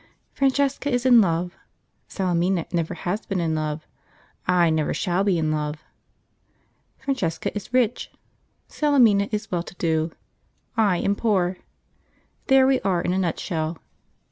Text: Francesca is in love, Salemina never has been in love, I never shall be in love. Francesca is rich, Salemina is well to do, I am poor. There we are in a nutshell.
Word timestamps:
Francesca 0.33 0.89
is 0.91 1.05
in 1.05 1.21
love, 1.21 1.55
Salemina 2.07 2.65
never 2.73 2.95
has 2.95 3.23
been 3.27 3.39
in 3.39 3.53
love, 3.53 3.85
I 4.47 4.71
never 4.71 4.95
shall 4.95 5.23
be 5.23 5.37
in 5.37 5.51
love. 5.51 5.83
Francesca 6.97 7.55
is 7.55 7.71
rich, 7.71 8.11
Salemina 8.67 9.29
is 9.31 9.51
well 9.51 9.61
to 9.61 9.75
do, 9.75 10.11
I 10.75 10.97
am 10.97 11.15
poor. 11.15 11.57
There 12.47 12.65
we 12.65 12.81
are 12.81 13.03
in 13.03 13.13
a 13.13 13.19
nutshell. 13.19 13.77